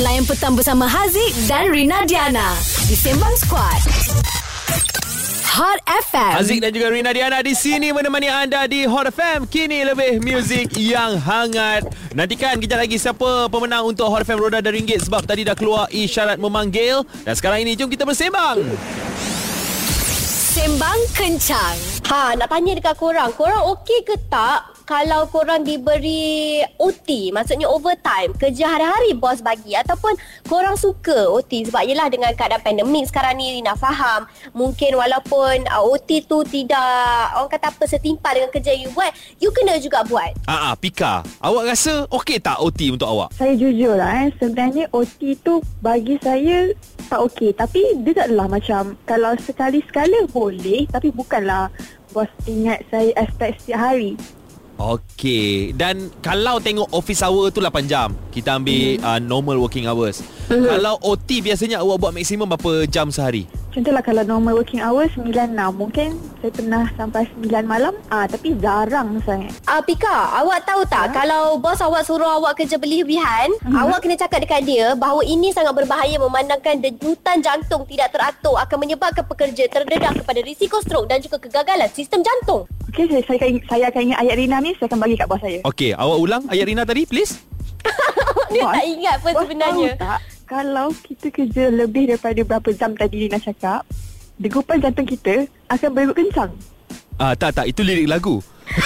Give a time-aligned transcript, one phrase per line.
[0.00, 2.56] Layan petang bersama Haziq dan Rina Diana
[2.88, 3.76] di Sembang Squad.
[5.52, 6.32] Hot FM.
[6.40, 9.44] Aziz dan juga Rina Diana di sini menemani anda di Hot FM.
[9.52, 11.84] Kini lebih muzik yang hangat.
[12.16, 15.84] Nantikan kejap lagi siapa pemenang untuk Hot FM Roda dan Ringgit sebab tadi dah keluar
[15.92, 17.04] isyarat memanggil.
[17.28, 18.64] Dan sekarang ini jom kita bersembang.
[20.56, 21.76] Sembang Kencang.
[22.08, 23.28] Ha, nak tanya dekat korang.
[23.36, 30.14] Korang okey ke tak kalau korang diberi OT, maksudnya overtime, kerja hari-hari bos bagi ataupun
[30.50, 35.82] korang suka OT sebab yelah dengan keadaan pandemik sekarang ni nak faham mungkin walaupun uh,
[35.86, 40.34] OT tu tidak orang kata apa setimpal dengan kerja you buat, you kena juga buat.
[40.50, 41.22] Ah, ah Pika.
[41.42, 43.30] Awak rasa okey tak OT untuk awak?
[43.38, 46.74] Saya jujur lah eh, sebenarnya OT tu bagi saya
[47.06, 47.54] tak okey.
[47.54, 51.70] Tapi dia taklah macam kalau sekali-sekala boleh tapi bukanlah
[52.12, 54.18] bos ingat saya expect setiap hari.
[54.82, 55.70] Okey.
[55.78, 59.06] Dan kalau tengok office hour tu 8 jam, kita ambil mm.
[59.06, 60.26] uh, normal working hours.
[60.50, 60.66] Mm.
[60.66, 63.46] Kalau OT biasanya awak buat maksimum berapa jam sehari?
[63.72, 67.96] Contohlah kalau normal working hours 9-6 Mungkin saya pernah sampai 9 malam.
[68.12, 69.48] Ah Tapi jarang sangat.
[69.64, 71.08] Ah uh, Pika, awak tahu tak?
[71.08, 71.24] Ha?
[71.24, 73.88] Kalau bos awak suruh awak kerja berlebihan uh-huh.
[73.88, 78.76] Awak kena cakap dekat dia Bahawa ini sangat berbahaya Memandangkan denyutan jantung tidak teratur Akan
[78.76, 82.68] menyebabkan pekerja terdedah kepada risiko stroke Dan juga kegagalan sistem jantung.
[82.92, 84.76] Okey, saya, saya, saya akan ingat ayat Rina ni.
[84.76, 85.58] Saya akan bagi kat bos saya.
[85.64, 87.40] Okey, awak ulang ayat Rina tadi please.
[88.52, 92.92] Dia bos, tak ingat pun sebenarnya tahu tak kalau kita kerja lebih daripada berapa jam
[92.92, 93.88] tadi Lina cakap,
[94.36, 96.52] degupan jantung kita akan berdegup kencang.
[97.16, 97.72] Ah, tak, tak.
[97.72, 98.44] Itu lirik lagu.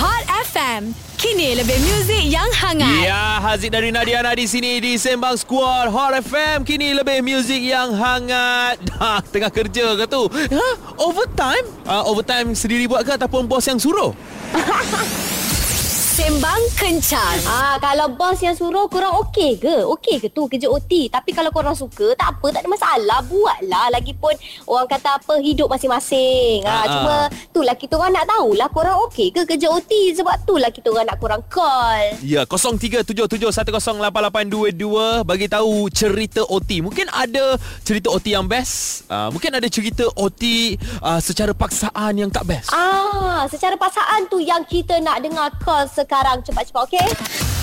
[0.00, 0.96] Hot FM.
[1.18, 3.04] Kini lebih muzik yang hangat.
[3.04, 6.64] Ya, Haziq dari Nadiana di sini di Sembang Squad Hot FM.
[6.64, 8.80] Kini lebih muzik yang hangat.
[8.80, 10.24] Dah, tengah kerja ke tu?
[10.30, 10.68] Ha?
[10.96, 11.66] Overtime?
[11.84, 14.16] Uh, overtime sendiri buat ke ataupun bos yang suruh?
[16.18, 17.38] Sembang Kencang.
[17.46, 19.86] Ah, kalau bos yang suruh korang okey ke?
[19.86, 21.06] Okey ke tu kerja OT?
[21.06, 23.22] Tapi kalau korang suka, tak apa, tak ada masalah.
[23.22, 23.94] Buatlah.
[23.94, 24.34] Lagipun
[24.66, 26.66] orang kata apa, hidup masing-masing.
[26.66, 26.86] Ah, ah.
[26.90, 30.10] Cuma itulah kita orang nak tahulah korang okey ke kerja OT.
[30.18, 32.18] Sebab itulah kita orang nak korang call.
[32.26, 36.82] Ya, 0377108822 bagi tahu cerita OT.
[36.82, 37.54] Mungkin ada
[37.86, 39.06] cerita OT yang best.
[39.06, 42.74] Ah, mungkin ada cerita OT ah, secara paksaan yang tak best.
[42.74, 46.40] Ah, secara paksaan tu yang kita nak dengar call sekarang.
[46.40, 47.08] Cepat-cepat okey?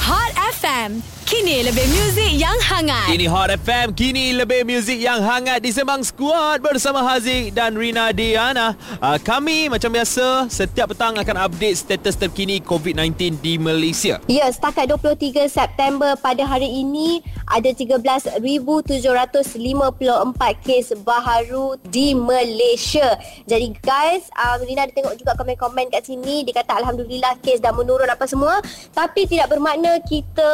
[0.06, 3.10] Hot FM Kini lebih muzik yang hangat.
[3.10, 8.14] Kini Hot FM Kini lebih muzik yang hangat Di Sembang Squad Bersama Haziq dan Rina
[8.14, 8.78] Diana.
[9.02, 14.22] Uh, Kami macam biasa Setiap petang akan update Status terkini COVID-19 di Malaysia.
[14.30, 18.46] Ya setakat 23 September Pada hari ini Ada 13,754
[20.62, 23.18] kes baharu Di Malaysia.
[23.50, 26.46] Jadi guys um, Rina ada tengok juga komen-komen kat sini.
[26.46, 28.62] Dia kata Alhamdulillah Kes dah menurun apa semua.
[28.94, 30.54] Tapi tidak bermakna Kita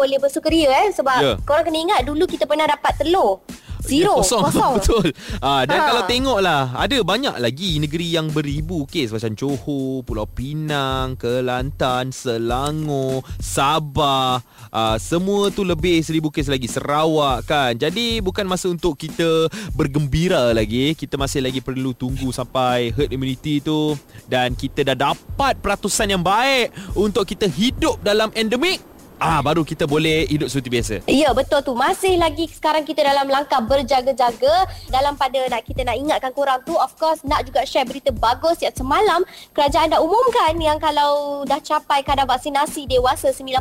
[0.00, 1.36] boleh bersukaria eh sebab yeah.
[1.44, 3.44] korang kena ingat dulu kita pernah dapat telur
[3.80, 4.42] Zero ya, kosong.
[4.48, 4.72] kosong.
[4.76, 5.06] Betul
[5.40, 5.86] ha, Dan ha.
[5.88, 13.24] kalau tengoklah Ada banyak lagi Negeri yang beribu kes Macam Johor Pulau Pinang Kelantan Selangor
[13.40, 19.48] Sabah ha, Semua tu lebih seribu kes lagi Sarawak kan Jadi bukan masa untuk kita
[19.72, 23.96] Bergembira lagi Kita masih lagi perlu tunggu Sampai herd immunity tu
[24.28, 29.84] Dan kita dah dapat Peratusan yang baik Untuk kita hidup dalam endemik Ah baru kita
[29.84, 30.94] boleh hidup seperti biasa.
[31.04, 31.76] Ya betul tu.
[31.76, 36.72] Masih lagi sekarang kita dalam langkah berjaga-jaga dalam pada nak kita nak ingatkan korang tu
[36.72, 39.20] of course nak juga share berita bagus yang semalam
[39.52, 43.60] kerajaan dah umumkan yang kalau dah capai kadar vaksinasi dewasa 90%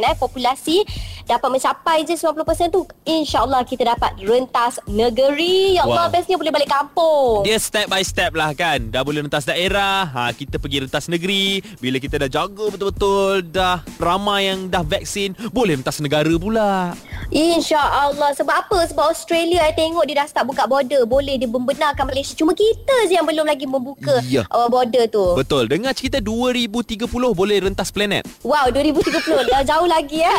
[0.00, 0.80] eh populasi
[1.28, 5.76] dapat mencapai je 90% tu insyaallah kita dapat rentas negeri.
[5.76, 6.12] Ya Allah wow.
[6.12, 7.44] bestnya boleh balik kampung.
[7.44, 8.88] Dia step by step lah kan.
[8.88, 11.60] Dah boleh rentas daerah, ha kita pergi rentas negeri.
[11.76, 16.94] Bila kita dah jaga betul-betul dah ramai yang dah vaksin boleh rentas negara pula.
[17.30, 18.34] InsyaAllah.
[18.38, 18.78] Sebab apa?
[18.90, 21.02] Sebab Australia I tengok dia dah start buka border.
[21.04, 22.34] Boleh dia membenarkan Malaysia.
[22.38, 24.46] Cuma kita je yang belum lagi membuka ya.
[24.50, 25.34] uh, border tu.
[25.34, 25.66] Betul.
[25.66, 28.26] Dengar cerita 2030 boleh rentas planet.
[28.46, 30.34] Wow 2030 Dah jauh lagi ya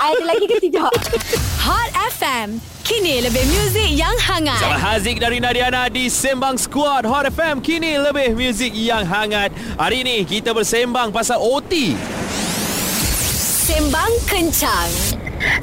[0.00, 0.90] Ada lagi ke tidak?
[1.62, 4.60] Hot FM Kini lebih muzik yang hangat.
[4.60, 7.08] Sama Haziq dari Nadiana di Sembang Squad.
[7.08, 9.56] Hot FM Kini lebih muzik yang hangat.
[9.80, 11.96] Hari ini kita bersembang pasal OT
[13.64, 14.92] Sembang Kencang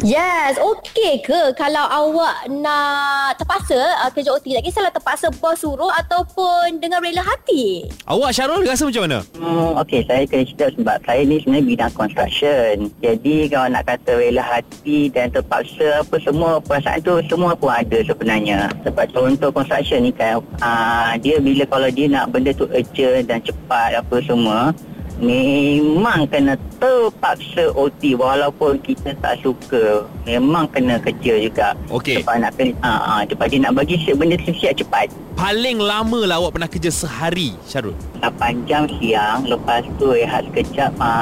[0.01, 5.93] Yes, okey ke kalau awak nak terpaksa uh, kerja OT tak kisahlah terpaksa bos suruh
[5.93, 7.85] ataupun dengan rela hati.
[8.09, 9.19] Awak Syarul rasa macam mana?
[9.37, 12.89] Hmm, okey, saya kena cerita sebab saya ni sebenarnya bidang construction.
[13.05, 18.01] Jadi kalau nak kata rela hati dan terpaksa apa semua perasaan tu semua pun ada
[18.01, 18.73] sebenarnya.
[18.81, 23.45] Sebab contoh construction ni kan uh, dia bila kalau dia nak benda tu urgent dan
[23.45, 24.73] cepat apa semua
[25.21, 30.03] memang kena terpaksa OT walaupun kita tak suka.
[30.25, 31.77] Memang kena kerja juga.
[31.93, 32.19] Okey.
[32.19, 35.07] Sebab nak kena, ha, ha, sebab dia nak bagi siap benda siap cepat.
[35.37, 37.95] Paling lama lah awak pernah kerja sehari, Syarul.
[38.19, 41.13] 8 jam siang, lepas tu rehat sekejap ha,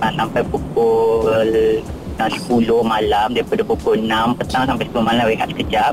[0.00, 1.80] ha, sampai pukul
[2.20, 5.92] uh, 10 malam daripada pukul 6 petang sampai 10 malam rehat sekejap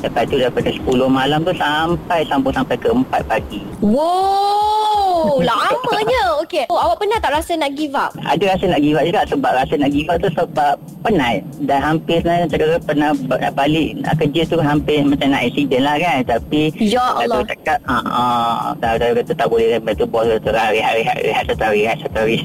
[0.00, 6.22] lepas tu daripada 10 malam tu sampai sambung sampai ke 4 pagi Wow, lamanya.
[6.40, 6.64] Okey.
[6.66, 8.14] Oh, awak pernah tak rasa nak give up?
[8.20, 11.78] ada rasa nak give up juga sebab rasa nak give up tu sebab penat dan
[11.80, 16.18] hampir sebenarnya cakap pernah ba- balik nak kerja tu hampir macam nak accident lah kan
[16.24, 17.42] tapi Ya Allah.
[17.44, 21.42] Cakap ah ah tak kata tak boleh lepas tu bos kata "Ah, rehat rehat rehat
[21.46, 22.36] satu hari rehat satu hari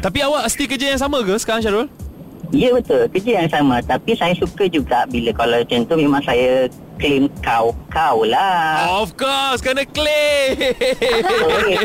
[0.00, 1.86] Tapi awak still kerja yang sama ke sekarang, Syarul?
[2.50, 3.06] Ya betul.
[3.14, 3.78] Kerja yang sama.
[3.78, 6.66] Tapi saya suka juga Bila kalau macam tu Memang saya
[7.00, 10.76] claim kau-kau lah Of course, kena claim.
[11.10, 11.80] Boleh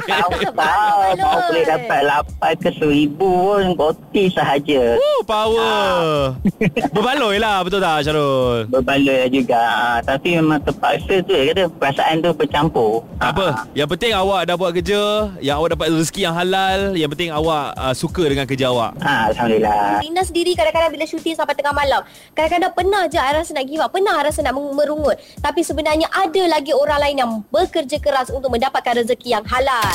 [0.51, 1.15] Baloi.
[1.15, 1.99] Mau boleh dapat
[2.37, 6.35] 8 ke 1000 pun Boti sahaja Woo, power.
[6.93, 8.67] Berbaloi lah, betul tak, Syarul?
[8.67, 9.63] Berbaloi lah juga
[10.03, 13.45] Tapi memang terpaksa tu kata perasaan tu bercampur apa.
[13.47, 15.01] Ah, Yang penting awak dah buat kerja,
[15.39, 18.91] yang awak dapat rezeki yang halal, yang penting awak uh, suka dengan kerja awak.
[18.99, 22.03] ah, Alhamdulillah Rina sendiri kadang-kadang bila syuting sampai tengah malam
[22.35, 24.75] Kadang-kadang pernah je I rasa nak give up Pernah I rasa nak meng-
[25.05, 29.93] merungut Tapi sebenarnya ada lagi orang lain yang bekerja keras Untuk mendapatkan rezeki yang halal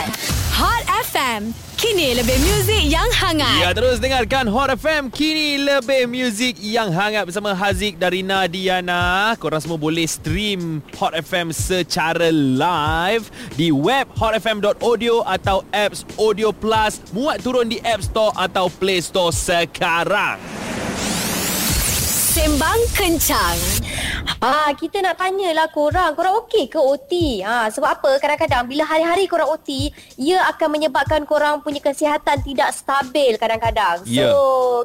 [0.61, 1.57] Hot FM.
[1.81, 3.65] Kini lebih muzik yang hangat.
[3.65, 9.33] Ya, terus dengarkan Hot FM kini lebih muzik yang hangat bersama Haziq dari Nadiana.
[9.41, 17.01] Korang semua boleh stream Hot FM secara live di web hotfm.audio atau apps Audio Plus.
[17.17, 20.37] Muat turun di App Store atau Play Store sekarang.
[22.31, 23.59] Sembang kencang.
[24.39, 27.13] Ah, kita nak tanyalah korang, korang okey ke OT?
[27.41, 28.11] Ha, sebab apa?
[28.17, 34.01] Kadang-kadang bila hari-hari korang OT, ia akan menyebabkan korang punya kesihatan tidak stabil kadang-kadang.
[34.03, 34.29] So, Ya.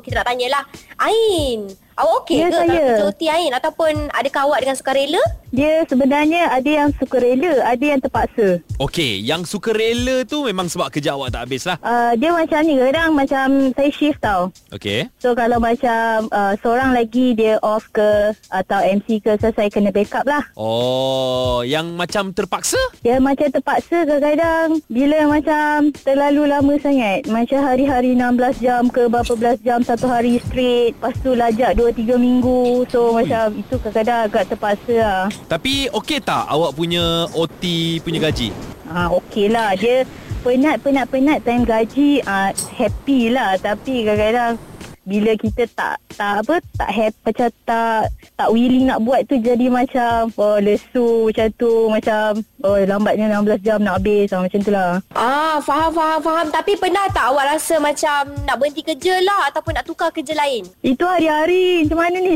[0.02, 0.64] kita nak tanyalah,
[0.98, 2.84] Ain, awak okey Ya, ke kalau saya.
[2.86, 5.24] kerja OT Ain ataupun adakah awak dengan sukarela?
[5.50, 8.60] Dia sebenarnya ada yang suka rela, ada yang terpaksa.
[8.76, 11.80] Okey, yang suka rela tu memang sebab kerja awak tak habis lah.
[11.80, 14.52] Uh, dia macam ni, kadang macam saya shift tau.
[14.72, 15.08] Okey.
[15.16, 19.90] So kalau macam uh, seorang lagi dia off ke atau MC ke, so saya kena
[19.90, 20.46] backup lah.
[20.54, 22.78] Oh, yang macam terpaksa?
[23.02, 27.26] Dia macam terpaksa kadang-kadang bila macam terlalu lama sangat.
[27.26, 30.94] Macam hari-hari 16 jam ke berapa belas jam satu hari straight.
[31.02, 32.86] Lepas tu lajak 2-3 minggu.
[32.94, 35.26] So macam itu kadang-kadang agak terpaksa lah.
[35.50, 38.54] Tapi okey tak awak punya OT punya gaji?
[38.86, 39.74] Ha, okey lah.
[39.74, 40.06] Dia
[40.46, 43.58] penat, penat, penat time gaji uh, happy lah.
[43.58, 44.62] Tapi kadang-kadang
[45.06, 48.02] bila kita tak tak apa tak happy macam tak
[48.36, 53.62] tak willing nak buat tu jadi macam oh lesu macam tu macam oh lambatnya 16
[53.62, 56.48] jam nak habis ah, macam tu lah Ah, faham, faham, faham.
[56.52, 60.68] Tapi pernah tak awak rasa macam nak berhenti kerja lah ataupun nak tukar kerja lain?
[60.84, 62.36] itu hari-hari macam mana ni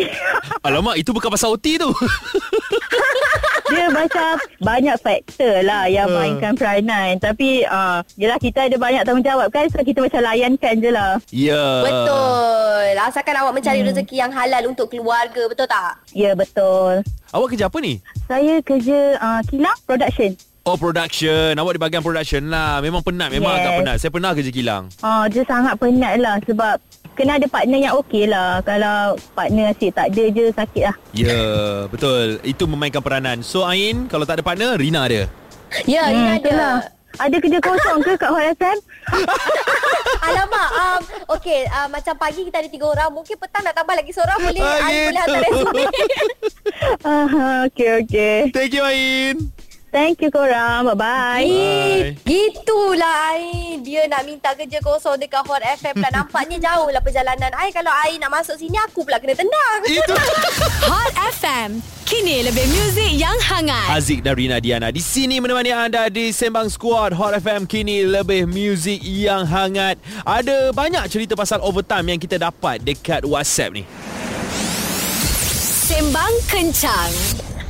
[0.63, 1.89] Alamak, itu bukan pasal OT tu.
[3.69, 4.30] dia macam
[4.60, 7.18] banyak faktor lah yang mainkan peranan.
[7.18, 9.69] Tapi uh, yelah kita ada banyak tanggungjawab kan?
[9.69, 11.13] So kita macam layankan je lah.
[11.30, 11.66] Ya.
[11.81, 12.94] Betul.
[13.00, 16.01] Asalkan awak mencari rezeki yang halal untuk keluarga, betul tak?
[16.12, 17.06] ya betul.
[17.30, 18.01] Awak kerja apa ni?
[18.25, 20.33] saya kerja uh, kilang production.
[20.66, 21.56] Oh production.
[21.56, 22.77] Awak di bahagian production lah.
[22.77, 23.31] Memang penat.
[23.31, 23.62] Memang Yes.
[23.63, 23.95] agak penat.
[23.98, 24.83] Saya pernah kerja kilang.
[25.00, 26.75] Ah, dia sangat penat lah sebab
[27.19, 28.63] kena ada partner yang okey lah.
[28.63, 28.98] Kalau
[29.36, 30.95] partner asyik tak ada je sakit lah.
[31.11, 31.40] Ya
[31.85, 35.28] Betul Itu memainkan peranan So Ain Kalau tak ada partner Rina ada
[35.83, 36.40] Ya, hmm, Rina ada.
[36.40, 36.76] itulah.
[37.18, 38.78] Ada kerja kosong ke kat Hot FM?
[40.23, 43.09] Alamak, um, okay, uh, macam pagi kita ada tiga orang.
[43.11, 44.38] Mungkin petang nak tambah lagi seorang.
[44.40, 45.83] Boleh, Ah, Ain boleh hantar resume.
[47.04, 48.38] Ah, okey, okey.
[48.49, 49.49] Thank you Ain
[49.90, 50.86] Thank you korang.
[50.94, 51.50] Bye-bye.
[51.50, 52.14] Bye.
[52.22, 53.81] Gitulah Ain.
[53.81, 56.14] Dia nak minta kerja kosong dekat Hot FM pula.
[56.14, 57.74] Nampaknya jauh lah perjalanan Ain.
[57.74, 59.80] Kalau Ain nak masuk sini, aku pula kena tendang.
[59.90, 60.14] Itu
[60.94, 61.81] Hot FM.
[62.06, 63.90] Kini lebih muzik yang hangat.
[63.90, 68.50] Haziq dan Rina Diana Di sini menemani anda Di Sembang Squad Hot FM Kini lebih
[68.50, 73.84] muzik yang hangat Ada banyak cerita pasal overtime Yang kita dapat Dekat WhatsApp ni
[75.90, 77.14] Sembang kencang.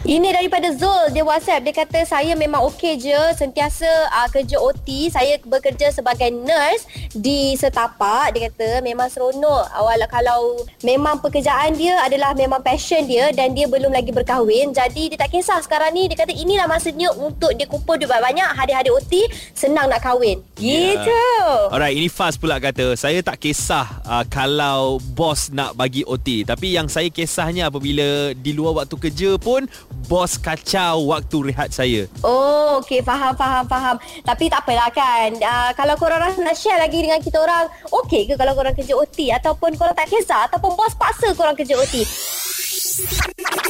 [0.09, 1.13] Ini daripada Zul.
[1.13, 1.69] Dia WhatsApp.
[1.69, 3.21] Dia kata saya memang okey je.
[3.37, 8.33] Sentiasa uh, kerja OT Saya bekerja sebagai nurse Di setapak.
[8.33, 9.69] Dia kata memang seronok.
[9.69, 14.73] Awal kalau Memang pekerjaan dia adalah Memang passion dia Dan dia belum lagi berkahwin.
[14.73, 16.09] Jadi dia tak kisah sekarang ni.
[16.09, 20.41] Dia kata inilah masanya Untuk dia kumpul duit banyak Hari-hari OT Senang nak kahwin.
[20.57, 21.21] Gitu.
[21.69, 26.73] Alright, ini Faz pula kata Saya tak kisah uh, Kalau bos nak bagi OT Tapi
[26.73, 29.69] yang saya kisahnya Apabila Di luar waktu kerja pun
[30.07, 32.07] bos kacau waktu rehat saya.
[32.23, 33.03] Oh, okey.
[33.03, 33.95] Faham, faham, faham.
[34.23, 35.35] Tapi tak apalah kan.
[35.35, 37.67] Uh, kalau korang rasa nak share lagi dengan kita orang,
[38.05, 39.33] okey ke kalau korang kerja OT?
[39.35, 40.47] Ataupun korang tak kisah?
[40.47, 42.05] Ataupun bos paksa korang kerja OT?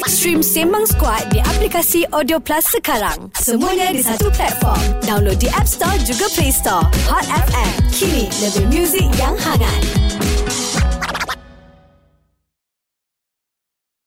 [0.09, 3.29] Stream Sembang Squad di aplikasi Audio Plus sekarang.
[3.38, 4.81] Semuanya di satu platform.
[5.05, 6.86] Download di App Store juga Play Store.
[7.05, 7.71] Hot FM.
[7.93, 10.09] Kini lebih muzik yang hangat.